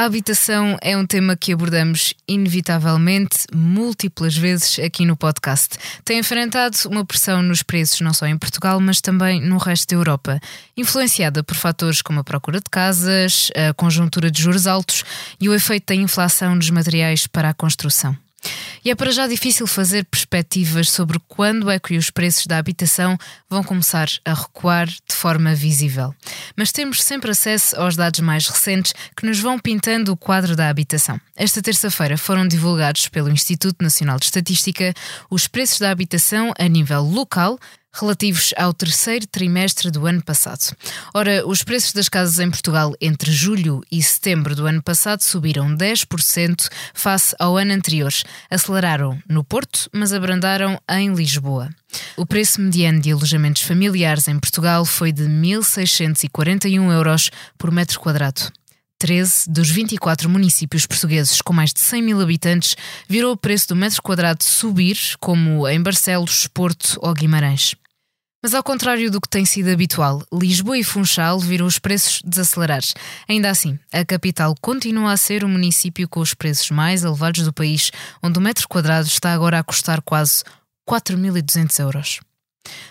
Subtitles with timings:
[0.00, 5.76] A habitação é um tema que abordamos inevitavelmente múltiplas vezes aqui no podcast.
[6.02, 9.96] Tem enfrentado uma pressão nos preços não só em Portugal, mas também no resto da
[9.96, 10.40] Europa,
[10.74, 15.04] influenciada por fatores como a procura de casas, a conjuntura de juros altos
[15.38, 18.16] e o efeito da inflação dos materiais para a construção.
[18.84, 23.18] E é para já difícil fazer perspectivas sobre quando é que os preços da habitação
[23.48, 26.14] vão começar a recuar de forma visível.
[26.56, 30.68] Mas temos sempre acesso aos dados mais recentes que nos vão pintando o quadro da
[30.68, 31.20] habitação.
[31.36, 34.94] Esta terça-feira foram divulgados pelo Instituto Nacional de Estatística
[35.30, 37.58] os preços da habitação a nível local,
[37.92, 40.76] relativos ao terceiro trimestre do ano passado.
[41.14, 45.74] Ora, os preços das casas em Portugal entre julho e setembro do ano passado subiram
[45.74, 48.12] 10% face ao ano anterior.
[48.50, 51.68] Aceleraram no Porto, mas abrandaram em Lisboa.
[52.16, 58.52] O preço mediano de alojamentos familiares em Portugal foi de 1.641 euros por metro quadrado.
[59.00, 62.76] 13 dos 24 municípios portugueses com mais de 100 mil habitantes
[63.08, 67.74] virou o preço do metro quadrado subir, como em Barcelos, Porto ou Guimarães.
[68.42, 72.82] Mas ao contrário do que tem sido habitual, Lisboa e Funchal viram os preços desacelerar.
[73.26, 77.54] Ainda assim, a capital continua a ser o município com os preços mais elevados do
[77.54, 77.90] país,
[78.22, 80.44] onde o metro quadrado está agora a custar quase
[80.86, 82.20] 4.200 euros.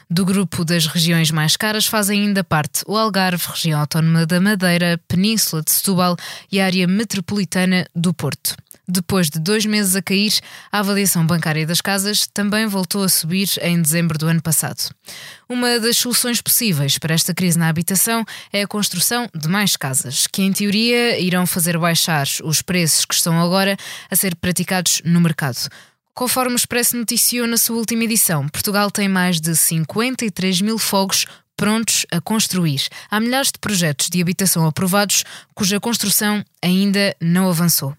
[0.09, 4.99] Do grupo das regiões mais caras fazem ainda parte o Algarve, região autónoma da Madeira,
[5.07, 6.15] Península de Setúbal
[6.51, 8.55] e a área metropolitana do Porto.
[8.91, 10.33] Depois de dois meses a cair,
[10.71, 14.89] a avaliação bancária das casas também voltou a subir em dezembro do ano passado.
[15.47, 20.25] Uma das soluções possíveis para esta crise na habitação é a construção de mais casas,
[20.25, 23.77] que em teoria irão fazer baixar os preços que estão agora
[24.09, 25.69] a ser praticados no mercado.
[26.13, 31.25] Conforme o Expresso noticiou na sua última edição, Portugal tem mais de 53 mil fogos
[31.59, 32.87] prontos a construir.
[33.11, 37.93] Há milhares de projetos de habitação aprovados cuja construção ainda não avançou.